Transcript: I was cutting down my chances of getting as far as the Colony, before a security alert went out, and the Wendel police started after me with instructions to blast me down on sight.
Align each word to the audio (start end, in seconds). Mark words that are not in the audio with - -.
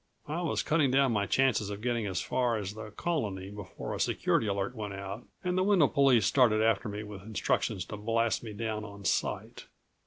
I 0.27 0.41
was 0.41 0.63
cutting 0.63 0.89
down 0.89 1.11
my 1.11 1.27
chances 1.27 1.69
of 1.69 1.83
getting 1.83 2.07
as 2.07 2.19
far 2.21 2.57
as 2.57 2.73
the 2.73 2.89
Colony, 2.89 3.51
before 3.51 3.93
a 3.93 3.99
security 3.99 4.47
alert 4.47 4.73
went 4.75 4.95
out, 4.95 5.27
and 5.43 5.55
the 5.55 5.61
Wendel 5.61 5.89
police 5.89 6.25
started 6.25 6.59
after 6.59 6.89
me 6.89 7.03
with 7.03 7.21
instructions 7.21 7.85
to 7.85 7.97
blast 7.97 8.41
me 8.43 8.51
down 8.53 8.83
on 8.83 9.05
sight. 9.05 9.67